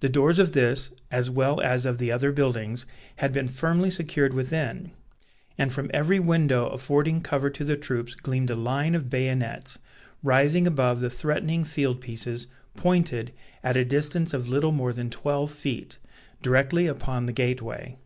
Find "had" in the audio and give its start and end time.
3.20-3.32